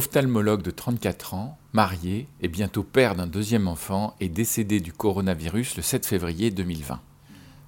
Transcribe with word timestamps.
ophtalmologue 0.00 0.62
de 0.62 0.70
34 0.70 1.34
ans, 1.34 1.58
marié 1.74 2.26
et 2.40 2.48
bientôt 2.48 2.82
père 2.82 3.14
d'un 3.14 3.26
deuxième 3.26 3.68
enfant, 3.68 4.14
est 4.18 4.30
décédé 4.30 4.80
du 4.80 4.94
coronavirus 4.94 5.76
le 5.76 5.82
7 5.82 6.06
février 6.06 6.50
2020. 6.50 6.98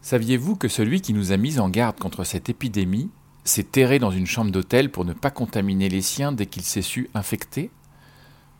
Saviez-vous 0.01 0.57
que 0.57 0.69
celui 0.69 1.03
qui 1.03 1.13
nous 1.13 1.33
a 1.33 1.37
mis 1.37 1.59
en 1.59 1.69
garde 1.69 1.99
contre 1.99 2.25
cette 2.25 2.49
épidémie 2.49 3.11
s'est 3.45 3.65
terré 3.65 3.99
dans 3.99 4.11
une 4.11 4.25
chambre 4.25 4.51
d'hôtel 4.51 4.91
pour 4.91 5.05
ne 5.05 5.13
pas 5.13 5.31
contaminer 5.31 5.91
les 5.91 6.01
siens 6.01 6.33
dès 6.33 6.47
qu'il 6.47 6.63
s'est 6.63 6.81
su 6.81 7.11
infecté 7.13 7.71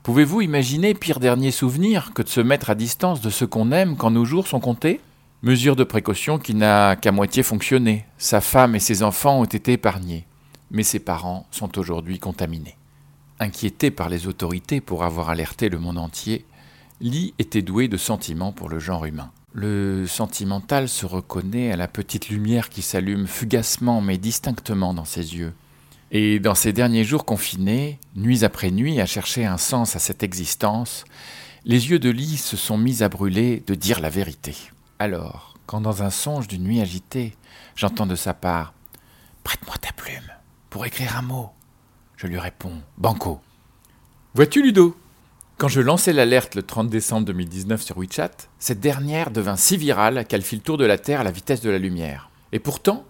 Pouvez-vous 0.03 0.43
imaginer 0.43 0.93
pire 0.93 1.19
dernier 1.19 1.51
souvenir 1.51 2.13
que 2.13 2.21
de 2.21 2.29
se 2.29 2.43
mettre 2.43 2.69
à 2.69 2.75
distance 2.75 3.23
de 3.23 3.31
ceux 3.31 3.47
qu'on 3.47 3.73
aime 3.73 3.97
quand 3.97 4.11
nos 4.11 4.27
jours 4.27 4.49
sont 4.49 4.61
comptés? 4.61 5.01
Mesure 5.41 5.77
de 5.77 5.85
précaution 5.85 6.39
qui 6.39 6.55
n'a 6.55 6.95
qu'à 6.97 7.11
moitié 7.11 7.43
fonctionné. 7.43 8.05
Sa 8.19 8.43
femme 8.43 8.75
et 8.75 8.81
ses 8.81 9.03
enfants 9.03 9.41
ont 9.41 9.45
été 9.45 9.73
épargnés, 9.73 10.27
mais 10.71 10.83
ses 10.83 10.99
parents 10.99 11.47
sont 11.51 11.79
aujourd'hui 11.79 12.19
contaminés. 12.19 12.77
Inquiété 13.43 13.91
par 13.91 14.09
les 14.09 14.29
autorités 14.29 14.81
pour 14.81 15.03
avoir 15.03 15.29
alerté 15.29 15.69
le 15.69 15.81
monde 15.81 15.99
entier, 15.99 16.47
Lee 17.01 17.35
était 17.41 17.61
doué 17.61 17.89
de 17.89 17.97
sentiments 17.97 18.53
pour 18.53 18.69
le 18.69 18.79
genre 18.79 19.05
humain. 19.05 19.33
Le 19.53 20.07
sentimental 20.07 20.89
se 20.89 21.07
reconnaît 21.07 21.73
à 21.73 21.77
la 21.77 21.89
petite 21.89 22.29
lumière 22.29 22.69
qui 22.69 22.83
s'allume 22.83 23.27
fugacement 23.27 24.01
mais 24.01 24.17
distinctement 24.17 24.95
dans 24.95 25.05
ses 25.05 25.35
yeux. 25.35 25.55
Et 26.13 26.39
dans 26.39 26.55
ces 26.55 26.73
derniers 26.73 27.03
jours 27.03 27.25
confinés, 27.25 27.99
nuit 28.15 28.45
après 28.45 28.71
nuit, 28.71 29.01
à 29.01 29.07
chercher 29.07 29.45
un 29.45 29.59
sens 29.59 29.97
à 29.97 29.99
cette 29.99 30.23
existence, 30.23 31.05
les 31.65 31.91
yeux 31.91 31.99
de 31.99 32.11
Lee 32.11 32.37
se 32.37 32.57
sont 32.57 32.79
mis 32.79 33.03
à 33.03 33.09
brûler 33.09 33.65
de 33.67 33.75
dire 33.75 33.99
la 33.99 34.09
vérité. 34.09 34.55
Alors, 35.01 35.59
quand 35.67 35.81
dans 35.81 36.05
un 36.05 36.11
songe 36.11 36.47
d'une 36.47 36.63
nuit 36.63 36.81
agitée, 36.81 37.35
j'entends 37.75 38.07
de 38.07 38.15
sa 38.15 38.35
part 38.35 38.73
Prête-moi 39.43 39.79
ta 39.79 39.93
plume 39.93 40.31
pour 40.71 40.87
écrire 40.87 41.17
un 41.17 41.23
mot, 41.23 41.51
je 42.23 42.29
lui 42.29 42.39
réponds 42.39 42.81
Banco. 42.99 43.41
Vois-tu, 44.35 44.63
Ludo 44.63 44.97
Quand 45.59 45.67
je 45.67 45.81
lançai 45.81 46.13
l'alerte 46.13 46.55
le 46.55 46.63
30 46.63 46.89
décembre 46.89 47.27
2019 47.27 47.83
sur 47.83 47.99
WeChat, 47.99 48.31
cette 48.61 48.79
dernière 48.79 49.33
devint 49.33 49.57
si 49.57 49.77
virale 49.77 50.25
qu'elle 50.27 50.43
fit 50.43 50.55
le 50.55 50.63
tour 50.63 50.79
de 50.79 50.85
la 50.85 50.99
Terre 50.99 51.23
à 51.23 51.25
la 51.25 51.33
vitesse 51.33 51.63
de 51.63 51.71
la 51.71 51.79
lumière. 51.79 52.31
Et 52.53 52.61
pourtant, 52.61 53.05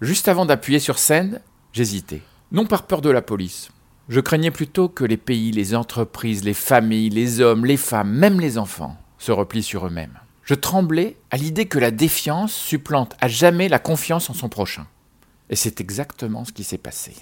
juste 0.00 0.26
avant 0.26 0.44
d'appuyer 0.44 0.80
sur 0.80 0.98
scène, 0.98 1.40
j'hésitais. 1.72 2.20
Non 2.50 2.66
par 2.66 2.88
peur 2.88 3.00
de 3.00 3.10
la 3.10 3.22
police. 3.22 3.70
Je 4.08 4.18
craignais 4.18 4.50
plutôt 4.50 4.88
que 4.88 5.04
les 5.04 5.18
pays, 5.18 5.52
les 5.52 5.76
entreprises, 5.76 6.42
les 6.42 6.52
familles, 6.54 7.10
les 7.10 7.40
hommes, 7.40 7.64
les 7.64 7.76
femmes, 7.76 8.10
même 8.10 8.40
les 8.40 8.58
enfants, 8.58 8.96
se 9.18 9.30
replient 9.30 9.62
sur 9.62 9.86
eux-mêmes. 9.86 10.18
Je 10.42 10.54
tremblais 10.54 11.16
à 11.30 11.36
l'idée 11.36 11.66
que 11.66 11.78
la 11.78 11.92
défiance 11.92 12.54
supplante 12.54 13.14
à 13.20 13.28
jamais 13.28 13.68
la 13.68 13.78
confiance 13.78 14.28
en 14.30 14.34
son 14.34 14.48
prochain. 14.48 14.88
Et 15.48 15.54
c'est 15.54 15.80
exactement 15.80 16.44
ce 16.44 16.52
qui 16.52 16.64
s'est 16.64 16.76
passé. 16.76 17.14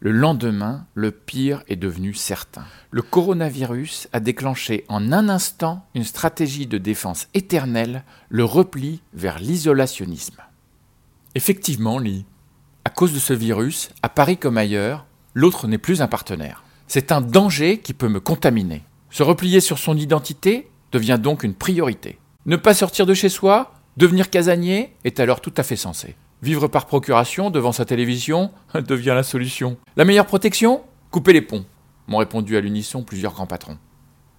Le 0.00 0.12
lendemain, 0.12 0.86
le 0.94 1.10
pire 1.10 1.62
est 1.68 1.76
devenu 1.76 2.14
certain. 2.14 2.64
Le 2.90 3.02
coronavirus 3.02 4.08
a 4.12 4.20
déclenché 4.20 4.84
en 4.88 5.12
un 5.12 5.28
instant 5.28 5.86
une 5.94 6.04
stratégie 6.04 6.66
de 6.66 6.78
défense 6.78 7.28
éternelle, 7.34 8.04
le 8.28 8.44
repli 8.44 9.00
vers 9.14 9.38
l'isolationnisme. 9.38 10.42
Effectivement, 11.34 11.98
Lee, 11.98 12.24
à 12.84 12.90
cause 12.90 13.12
de 13.12 13.18
ce 13.18 13.32
virus, 13.32 13.90
à 14.02 14.08
Paris 14.08 14.38
comme 14.38 14.58
ailleurs, 14.58 15.06
l'autre 15.34 15.66
n'est 15.66 15.78
plus 15.78 16.02
un 16.02 16.08
partenaire. 16.08 16.64
C'est 16.88 17.12
un 17.12 17.20
danger 17.20 17.78
qui 17.78 17.94
peut 17.94 18.08
me 18.08 18.20
contaminer. 18.20 18.84
Se 19.10 19.22
replier 19.22 19.60
sur 19.60 19.78
son 19.78 19.96
identité 19.96 20.70
devient 20.92 21.18
donc 21.20 21.42
une 21.42 21.54
priorité. 21.54 22.18
Ne 22.46 22.56
pas 22.56 22.74
sortir 22.74 23.06
de 23.06 23.14
chez 23.14 23.28
soi, 23.28 23.74
devenir 23.96 24.30
casanier, 24.30 24.94
est 25.04 25.20
alors 25.20 25.40
tout 25.40 25.52
à 25.56 25.62
fait 25.62 25.76
sensé. 25.76 26.14
Vivre 26.42 26.68
par 26.68 26.86
procuration 26.86 27.50
devant 27.50 27.72
sa 27.72 27.84
télévision 27.84 28.50
devient 28.74 29.14
la 29.14 29.22
solution. 29.22 29.76
La 29.96 30.04
meilleure 30.04 30.26
protection 30.26 30.82
Couper 31.10 31.32
les 31.32 31.40
ponts, 31.40 31.64
m'ont 32.08 32.18
répondu 32.18 32.56
à 32.56 32.60
l'unisson 32.60 33.02
plusieurs 33.02 33.32
grands 33.32 33.46
patrons. 33.46 33.78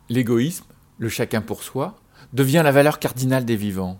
L'égoïsme, 0.10 0.66
le 1.00 1.10
chacun 1.10 1.42
pour 1.42 1.64
soi, 1.64 2.00
devient 2.34 2.62
la 2.64 2.72
valeur 2.72 3.00
cardinale 3.00 3.46
des 3.46 3.56
vivants. 3.56 4.00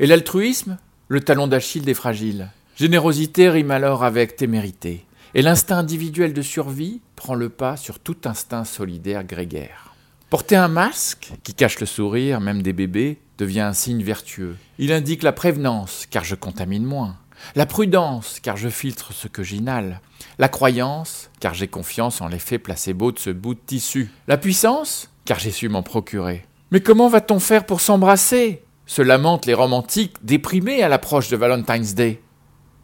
Et 0.00 0.06
l'altruisme, 0.06 0.78
le 1.08 1.20
talon 1.20 1.46
d'Achille 1.46 1.82
des 1.82 1.94
fragiles. 1.94 2.50
Générosité 2.76 3.48
rime 3.48 3.70
alors 3.70 4.02
avec 4.02 4.36
témérité. 4.36 5.06
Et 5.34 5.42
l'instinct 5.42 5.78
individuel 5.78 6.32
de 6.32 6.42
survie 6.42 7.00
prend 7.14 7.34
le 7.34 7.48
pas 7.48 7.76
sur 7.76 7.98
tout 7.98 8.16
instinct 8.24 8.64
solidaire 8.64 9.24
grégaire. 9.24 9.94
Porter 10.30 10.56
un 10.56 10.68
masque, 10.68 11.32
qui 11.44 11.54
cache 11.54 11.78
le 11.78 11.86
sourire, 11.86 12.40
même 12.40 12.62
des 12.62 12.72
bébés, 12.72 13.18
devient 13.38 13.60
un 13.60 13.72
signe 13.72 14.02
vertueux. 14.02 14.56
Il 14.78 14.92
indique 14.92 15.22
la 15.22 15.32
prévenance, 15.32 16.06
car 16.10 16.24
je 16.24 16.34
contamine 16.34 16.84
moins. 16.84 17.16
La 17.54 17.66
prudence, 17.66 18.40
car 18.40 18.56
je 18.56 18.68
filtre 18.68 19.12
ce 19.12 19.28
que 19.28 19.42
j'inhale. 19.42 20.00
La 20.38 20.48
croyance, 20.48 21.30
car 21.40 21.54
j'ai 21.54 21.68
confiance 21.68 22.20
en 22.20 22.28
l'effet 22.28 22.58
placebo 22.58 23.12
de 23.12 23.18
ce 23.18 23.30
bout 23.30 23.54
de 23.54 23.60
tissu. 23.64 24.10
La 24.28 24.36
puissance, 24.36 25.10
car 25.24 25.38
j'ai 25.38 25.50
su 25.50 25.68
m'en 25.68 25.82
procurer. 25.82 26.46
Mais 26.70 26.80
comment 26.80 27.08
va-t-on 27.08 27.38
faire 27.38 27.66
pour 27.66 27.80
s'embrasser? 27.80 28.62
Se 28.86 29.02
lamentent 29.02 29.46
les 29.46 29.54
romantiques 29.54 30.16
déprimés 30.22 30.82
à 30.82 30.88
l'approche 30.88 31.28
de 31.28 31.36
Valentine's 31.36 31.94
Day. 31.94 32.20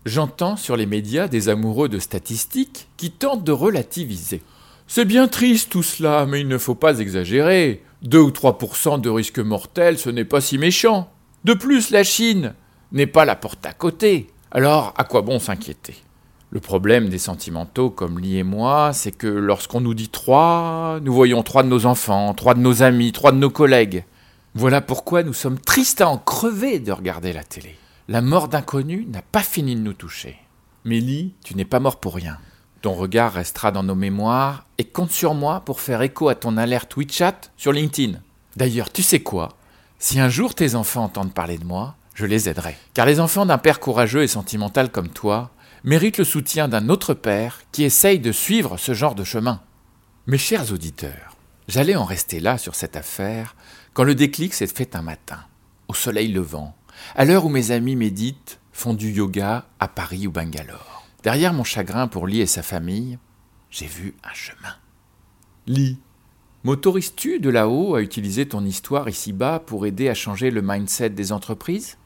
J'entends 0.04 0.56
sur 0.56 0.76
les 0.76 0.86
médias 0.86 1.28
des 1.28 1.48
amoureux 1.48 1.88
de 1.88 2.00
statistiques 2.00 2.88
qui 2.96 3.12
tentent 3.12 3.44
de 3.44 3.52
relativiser. 3.52 4.42
C'est 4.88 5.04
bien 5.04 5.28
triste 5.28 5.70
tout 5.70 5.84
cela, 5.84 6.26
mais 6.26 6.40
il 6.40 6.48
ne 6.48 6.58
faut 6.58 6.74
pas 6.74 6.98
exagérer. 6.98 7.82
2 8.02 8.18
ou 8.18 8.30
3% 8.30 9.00
de 9.00 9.08
risque 9.08 9.38
mortel, 9.38 9.96
ce 9.96 10.10
n'est 10.10 10.24
pas 10.24 10.40
si 10.40 10.58
méchant. 10.58 11.08
De 11.44 11.54
plus, 11.54 11.90
la 11.90 12.02
Chine 12.02 12.54
n'est 12.90 13.06
pas 13.06 13.24
la 13.24 13.36
porte 13.36 13.64
à 13.64 13.72
côté. 13.72 14.31
Alors, 14.54 14.92
à 14.98 15.04
quoi 15.04 15.22
bon 15.22 15.38
s'inquiéter? 15.38 15.96
Le 16.50 16.60
problème 16.60 17.08
des 17.08 17.16
sentimentaux 17.16 17.88
comme 17.88 18.18
Lee 18.18 18.36
et 18.36 18.42
moi, 18.42 18.92
c'est 18.92 19.10
que 19.10 19.26
lorsqu'on 19.26 19.80
nous 19.80 19.94
dit 19.94 20.10
trois, 20.10 20.98
nous 21.00 21.14
voyons 21.14 21.42
trois 21.42 21.62
de 21.62 21.68
nos 21.68 21.86
enfants, 21.86 22.34
trois 22.34 22.52
de 22.52 22.60
nos 22.60 22.82
amis, 22.82 23.12
trois 23.12 23.32
de 23.32 23.38
nos 23.38 23.48
collègues. 23.48 24.04
Voilà 24.54 24.82
pourquoi 24.82 25.22
nous 25.22 25.32
sommes 25.32 25.58
tristes 25.58 26.02
à 26.02 26.08
en 26.10 26.18
crever 26.18 26.80
de 26.80 26.92
regarder 26.92 27.32
la 27.32 27.44
télé. 27.44 27.78
La 28.08 28.20
mort 28.20 28.48
d'inconnu 28.48 29.06
n'a 29.06 29.22
pas 29.22 29.40
fini 29.42 29.74
de 29.74 29.80
nous 29.80 29.94
toucher. 29.94 30.36
Mais 30.84 31.00
Lee, 31.00 31.32
tu 31.42 31.56
n'es 31.56 31.64
pas 31.64 31.80
mort 31.80 31.98
pour 31.98 32.14
rien. 32.14 32.36
Ton 32.82 32.92
regard 32.92 33.32
restera 33.32 33.72
dans 33.72 33.84
nos 33.84 33.94
mémoires 33.94 34.66
et 34.76 34.84
compte 34.84 35.12
sur 35.12 35.32
moi 35.32 35.60
pour 35.60 35.80
faire 35.80 36.02
écho 36.02 36.28
à 36.28 36.34
ton 36.34 36.58
alerte 36.58 36.94
WeChat 36.94 37.40
sur 37.56 37.72
LinkedIn. 37.72 38.18
D'ailleurs, 38.56 38.92
tu 38.92 39.02
sais 39.02 39.20
quoi? 39.20 39.56
Si 39.98 40.20
un 40.20 40.28
jour 40.28 40.54
tes 40.54 40.74
enfants 40.74 41.04
entendent 41.04 41.32
parler 41.32 41.56
de 41.56 41.64
moi, 41.64 41.94
je 42.14 42.26
les 42.26 42.48
aiderai. 42.48 42.76
Car 42.94 43.06
les 43.06 43.20
enfants 43.20 43.46
d'un 43.46 43.58
père 43.58 43.80
courageux 43.80 44.22
et 44.22 44.28
sentimental 44.28 44.90
comme 44.90 45.08
toi 45.08 45.50
méritent 45.84 46.18
le 46.18 46.24
soutien 46.24 46.68
d'un 46.68 46.88
autre 46.88 47.14
père 47.14 47.62
qui 47.72 47.84
essaye 47.84 48.18
de 48.18 48.32
suivre 48.32 48.76
ce 48.76 48.94
genre 48.94 49.14
de 49.14 49.24
chemin. 49.24 49.60
Mes 50.26 50.38
chers 50.38 50.72
auditeurs, 50.72 51.36
j'allais 51.68 51.96
en 51.96 52.04
rester 52.04 52.38
là 52.38 52.58
sur 52.58 52.74
cette 52.74 52.96
affaire 52.96 53.56
quand 53.94 54.04
le 54.04 54.14
déclic 54.14 54.54
s'est 54.54 54.66
fait 54.66 54.94
un 54.94 55.02
matin, 55.02 55.40
au 55.88 55.94
soleil 55.94 56.28
levant, 56.28 56.76
à 57.16 57.24
l'heure 57.24 57.44
où 57.44 57.48
mes 57.48 57.70
amis 57.70 57.96
méditent, 57.96 58.60
font 58.72 58.94
du 58.94 59.10
yoga 59.10 59.66
à 59.80 59.88
Paris 59.88 60.26
ou 60.26 60.32
Bangalore. 60.32 61.04
Derrière 61.22 61.52
mon 61.52 61.64
chagrin 61.64 62.08
pour 62.08 62.26
Lee 62.26 62.40
et 62.40 62.46
sa 62.46 62.62
famille, 62.62 63.18
j'ai 63.70 63.86
vu 63.86 64.14
un 64.24 64.34
chemin. 64.34 64.74
Lee, 65.66 65.98
m'autorises-tu 66.64 67.38
de 67.38 67.50
là-haut 67.50 67.94
à 67.94 68.02
utiliser 68.02 68.48
ton 68.48 68.64
histoire 68.64 69.08
ici-bas 69.08 69.60
pour 69.60 69.86
aider 69.86 70.08
à 70.08 70.14
changer 70.14 70.50
le 70.50 70.62
mindset 70.62 71.10
des 71.10 71.32
entreprises? 71.32 71.98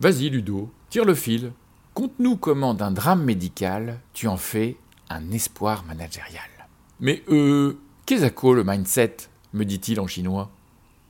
Vas-y, 0.00 0.30
Ludo, 0.30 0.72
tire 0.88 1.04
le 1.04 1.14
fil. 1.14 1.52
Conte-nous 1.92 2.38
comment 2.38 2.72
d'un 2.72 2.90
drame 2.90 3.22
médical, 3.22 4.00
tu 4.14 4.28
en 4.28 4.38
fais 4.38 4.76
un 5.10 5.30
espoir 5.30 5.84
managérial. 5.84 6.48
Mais 7.00 7.22
euh, 7.28 7.76
qu'est-ce 8.06 8.24
que 8.24 8.46
le 8.46 8.64
mindset 8.64 9.16
me 9.52 9.64
dit-il 9.64 10.00
en 10.00 10.06
chinois. 10.06 10.50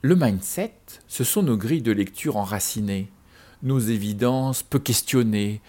Le 0.02 0.16
mindset, 0.16 0.74
ce 1.06 1.22
sont 1.22 1.44
nos 1.44 1.56
grilles 1.56 1.82
de 1.82 1.92
lecture 1.92 2.36
enracinées, 2.36 3.12
nos 3.62 3.78
évidences 3.78 4.64
peu 4.64 4.80
questionnées, 4.80 5.60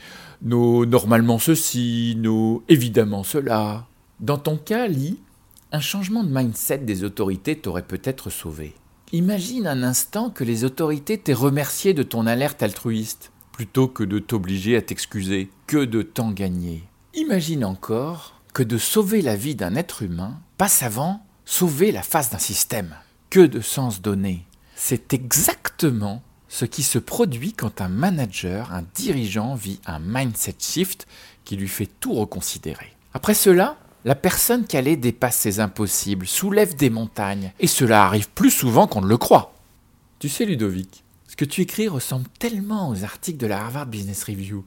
nos 0.41 0.87
normalement 0.87 1.37
ceci, 1.37 2.15
nos 2.17 2.63
évidemment 2.69 3.23
cela. 3.23 3.85
Dans 4.19 4.39
ton 4.39 4.57
cas, 4.57 4.87
Lee, 4.87 5.19
un 5.71 5.79
changement 5.79 6.23
de 6.23 6.33
mindset 6.33 6.79
des 6.79 7.03
autorités 7.03 7.55
t'aurait 7.55 7.85
peut-être 7.85 8.31
sauvé. 8.31 8.73
Imagine 9.13 9.67
un 9.67 9.83
instant 9.83 10.29
que 10.29 10.45
les 10.45 10.63
autorités 10.63 11.17
t'aient 11.17 11.33
remercié 11.33 11.93
de 11.93 12.01
ton 12.01 12.25
alerte 12.25 12.63
altruiste, 12.63 13.33
plutôt 13.51 13.89
que 13.89 14.05
de 14.05 14.19
t'obliger 14.19 14.77
à 14.77 14.81
t'excuser. 14.81 15.49
Que 15.67 15.83
de 15.83 16.01
temps 16.01 16.31
gagné. 16.31 16.83
Imagine 17.13 17.65
encore 17.65 18.39
que 18.53 18.63
de 18.63 18.77
sauver 18.77 19.21
la 19.21 19.35
vie 19.35 19.55
d'un 19.55 19.75
être 19.75 20.01
humain 20.01 20.39
passe 20.57 20.81
avant 20.81 21.25
sauver 21.43 21.91
la 21.91 22.03
face 22.03 22.29
d'un 22.29 22.37
système. 22.37 22.95
Que 23.29 23.41
de 23.41 23.59
sens 23.59 24.01
donné. 24.01 24.45
C'est 24.77 25.13
exactement 25.13 26.21
ce 26.47 26.63
qui 26.63 26.81
se 26.81 26.97
produit 26.97 27.51
quand 27.51 27.81
un 27.81 27.89
manager, 27.89 28.71
un 28.71 28.85
dirigeant 28.95 29.55
vit 29.55 29.81
un 29.85 29.99
mindset 29.99 30.55
shift 30.57 31.05
qui 31.43 31.57
lui 31.57 31.67
fait 31.67 31.89
tout 31.99 32.13
reconsidérer. 32.13 32.95
Après 33.13 33.33
cela, 33.33 33.77
la 34.03 34.15
personne 34.15 34.65
calée 34.65 34.97
dépasse 34.97 35.37
ses 35.37 35.59
impossibles, 35.59 36.25
soulève 36.25 36.75
des 36.75 36.89
montagnes, 36.89 37.53
et 37.59 37.67
cela 37.67 38.05
arrive 38.05 38.29
plus 38.29 38.49
souvent 38.49 38.87
qu'on 38.87 39.01
ne 39.01 39.07
le 39.07 39.17
croit. 39.17 39.53
Tu 40.19 40.29
sais, 40.29 40.45
Ludovic, 40.45 41.03
ce 41.27 41.35
que 41.35 41.45
tu 41.45 41.61
écris 41.61 41.87
ressemble 41.87 42.27
tellement 42.39 42.89
aux 42.89 43.03
articles 43.03 43.37
de 43.37 43.47
la 43.47 43.61
Harvard 43.61 43.85
Business 43.85 44.23
Review, 44.23 44.65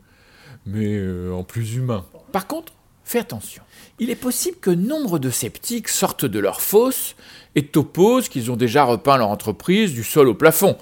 mais 0.66 0.94
euh, 0.96 1.32
en 1.32 1.42
plus 1.42 1.74
humain. 1.74 2.04
Par 2.32 2.46
contre, 2.46 2.72
fais 3.04 3.18
attention. 3.18 3.62
Il 3.98 4.10
est 4.10 4.16
possible 4.16 4.56
que 4.58 4.70
nombre 4.70 5.18
de 5.18 5.30
sceptiques 5.30 5.88
sortent 5.88 6.24
de 6.24 6.38
leur 6.38 6.60
fosse 6.60 7.16
et 7.54 7.66
t'opposent 7.66 8.28
qu'ils 8.28 8.50
ont 8.50 8.56
déjà 8.56 8.84
repeint 8.84 9.16
leur 9.16 9.28
entreprise 9.28 9.92
du 9.92 10.04
sol 10.04 10.28
au 10.28 10.34
plafond, 10.34 10.76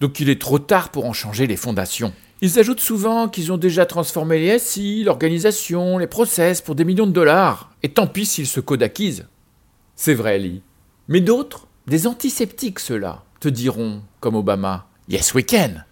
donc 0.00 0.20
il 0.20 0.30
est 0.30 0.40
trop 0.40 0.58
tard 0.58 0.90
pour 0.90 1.04
en 1.04 1.12
changer 1.12 1.46
les 1.46 1.56
fondations. 1.56 2.12
Ils 2.42 2.58
ajoutent 2.58 2.80
souvent 2.80 3.28
qu'ils 3.28 3.52
ont 3.52 3.58
déjà 3.58 3.84
transformé 3.84 4.38
les 4.38 4.58
SI, 4.58 5.04
l'organisation, 5.04 5.98
les 5.98 6.06
process 6.06 6.62
pour 6.62 6.74
des 6.74 6.86
millions 6.86 7.06
de 7.06 7.12
dollars, 7.12 7.72
et 7.82 7.90
tant 7.90 8.06
pis 8.06 8.24
s'ils 8.24 8.46
se 8.46 8.60
codaquisent. 8.60 9.26
C'est 9.94 10.14
vrai, 10.14 10.38
Lee. 10.38 10.62
Mais 11.08 11.20
d'autres, 11.20 11.66
des 11.86 12.06
antisceptiques 12.06 12.80
ceux-là, 12.80 13.24
te 13.40 13.48
diront, 13.48 14.02
comme 14.20 14.36
Obama, 14.36 14.88
Yes 15.08 15.34
we 15.34 15.44
can. 15.44 15.82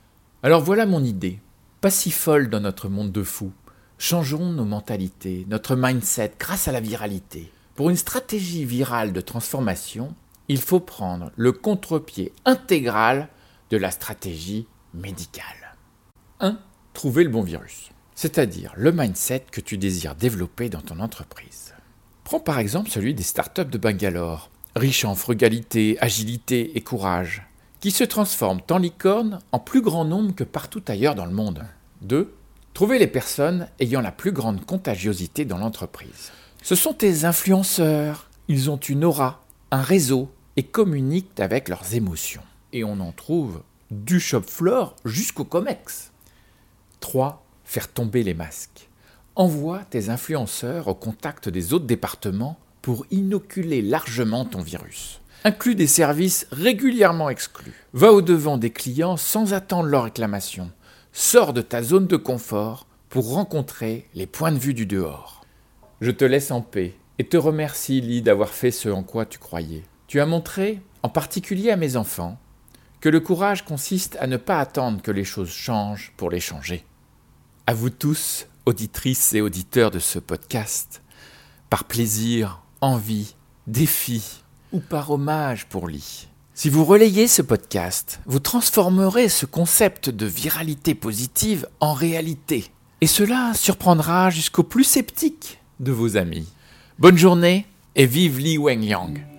Alors 0.43 0.63
voilà 0.63 0.87
mon 0.87 1.05
idée. 1.05 1.41
Pas 1.81 1.91
si 1.91 2.11
folle 2.11 2.49
dans 2.49 2.61
notre 2.61 2.89
monde 2.89 3.13
de 3.13 3.23
fous. 3.23 3.53
Changeons 3.99 4.53
nos 4.53 4.65
mentalités, 4.65 5.45
notre 5.51 5.77
mindset 5.77 6.33
grâce 6.39 6.69
à 6.69 6.73
la 6.73 6.81
viralité. 6.81 7.51
Pour 7.75 7.91
une 7.91 7.97
stratégie 7.97 8.65
virale 8.65 9.13
de 9.13 9.21
transformation, 9.21 10.15
il 10.49 10.61
faut 10.61 10.81
prendre 10.81 11.31
le 11.37 11.53
contre-pied 11.53 12.33
intégral 12.45 13.29
de 13.71 13.77
la 13.77 13.91
stratégie 13.91 14.67
médicale. 14.95 15.68
1. 16.41 16.57
Trouver 16.95 17.25
le 17.25 17.31
bon 17.31 17.43
virus, 17.43 17.91
c'est-à-dire 18.15 18.73
le 18.77 18.93
mindset 18.93 19.45
que 19.51 19.61
tu 19.61 19.77
désires 19.77 20.15
développer 20.15 20.69
dans 20.69 20.81
ton 20.81 21.01
entreprise. 21.01 21.75
Prends 22.23 22.39
par 22.39 22.61
exemple 22.61 22.91
celui 22.91 23.13
des 23.15 23.25
startups 23.25 23.65
de 23.65 23.79
Bangalore, 23.79 24.51
riches 24.77 25.05
en 25.05 25.17
frugalité, 25.17 25.99
agilité 26.01 26.77
et 26.77 26.81
courage, 26.81 27.43
qui 27.81 27.91
se 27.91 28.05
transforment 28.05 28.61
en 28.71 28.79
licorne 28.79 29.41
en 29.51 29.59
plus 29.59 29.83
grand 29.83 30.05
nombre 30.05 30.35
que 30.35 30.45
partout 30.45 30.83
ailleurs 30.87 31.17
dans 31.17 31.27
le 31.27 31.33
monde. 31.33 31.65
2. 32.03 32.33
Trouver 32.73 33.01
les 33.01 33.09
personnes 33.09 33.69
ayant 33.81 34.01
la 34.01 34.13
plus 34.13 34.33
grande 34.33 34.65
contagiosité 34.65 35.45
dans 35.45 35.59
l'entreprise. 35.59 36.31
Ce 36.63 36.77
sont 36.77 36.93
tes 36.93 37.25
influenceurs. 37.25 38.29
Ils 38.47 38.71
ont 38.71 38.77
une 38.77 39.05
aura, 39.05 39.43
un 39.73 39.83
réseau 39.83 40.31
et 40.57 40.63
communiquent 40.63 41.41
avec 41.41 41.69
leurs 41.69 41.95
émotions. 41.95 42.43
Et 42.73 42.85
on 42.85 43.01
en 43.01 43.11
trouve 43.11 43.63
du 43.91 44.21
shop 44.21 44.43
floor 44.43 44.95
jusqu'au 45.05 45.45
COMEX. 45.45 46.13
3. 47.01 47.45
Faire 47.65 47.89
tomber 47.89 48.23
les 48.23 48.35
masques. 48.35 48.89
Envoie 49.37 49.81
tes 49.91 50.09
influenceurs 50.09 50.89
au 50.89 50.95
contact 50.95 51.49
des 51.49 51.73
autres 51.73 51.87
départements 51.87 52.59
pour 52.83 53.07
inoculer 53.11 53.83
largement 53.83 54.45
ton 54.45 54.63
virus. 54.63 55.21
Inclus 55.45 55.75
des 55.75 55.87
services 55.87 56.47
régulièrement 56.51 57.31
exclus. 57.31 57.75
Va 57.93 58.13
au-devant 58.13 58.59
des 58.59 58.71
clients 58.71 59.17
sans 59.17 59.53
attendre 59.53 59.89
leur 59.89 60.05
réclamation. 60.05 60.71
Sors 61.13 61.53
de 61.53 61.63
ta 61.63 61.83
zone 61.83 62.07
de 62.07 62.17
confort 62.17 62.87
pour 63.09 63.33
rencontrer 63.33 64.09
les 64.15 64.27
points 64.27 64.53
de 64.53 64.59
vue 64.59 64.75
du 64.75 64.87
dehors. 64.87 65.45
Je 66.01 66.11
te 66.11 66.25
laisse 66.25 66.51
en 66.51 66.61
paix 66.61 66.95
et 67.19 67.27
te 67.27 67.37
remercie, 67.37 68.01
Lee, 68.01 68.23
d'avoir 68.23 68.51
fait 68.51 68.71
ce 68.71 68.89
en 68.89 69.03
quoi 69.03 69.27
tu 69.27 69.39
croyais. 69.39 69.83
Tu 70.07 70.21
as 70.21 70.27
montré, 70.27 70.81
en 71.03 71.09
particulier 71.09 71.71
à 71.71 71.77
mes 71.77 71.97
enfants, 71.97 72.39
que 73.01 73.09
le 73.09 73.21
courage 73.21 73.65
consiste 73.65 74.17
à 74.21 74.27
ne 74.27 74.37
pas 74.37 74.59
attendre 74.59 75.03
que 75.03 75.11
les 75.11 75.25
choses 75.25 75.51
changent 75.51 76.13
pour 76.17 76.31
les 76.31 76.41
changer. 76.41 76.85
À 77.69 77.75
vous 77.75 77.91
tous, 77.91 78.47
auditrices 78.65 79.35
et 79.35 79.43
auditeurs 79.43 79.91
de 79.91 79.99
ce 79.99 80.19
podcast, 80.19 81.03
par 81.69 81.85
plaisir, 81.85 82.63
envie, 82.81 83.35
défi 83.67 84.41
ou 84.73 84.81
par 84.81 85.11
hommage 85.11 85.67
pour 85.67 85.87
Lee. 85.87 86.29
Si 86.55 86.71
vous 86.71 86.87
relayez 86.87 87.29
ce 87.29 87.43
podcast, 87.43 88.21
vous 88.25 88.39
transformerez 88.39 89.29
ce 89.29 89.45
concept 89.45 90.09
de 90.09 90.25
viralité 90.25 90.95
positive 90.95 91.69
en 91.81 91.93
réalité. 91.93 92.71
Et 93.03 93.07
cela 93.07 93.53
surprendra 93.53 94.31
jusqu'aux 94.31 94.63
plus 94.63 94.85
sceptiques 94.85 95.61
de 95.79 95.93
vos 95.93 96.17
amis. 96.17 96.49
Bonne 96.99 97.19
journée 97.19 97.67
et 97.97 98.07
vive 98.07 98.39
Li 98.39 98.57
Wenliang 98.57 99.38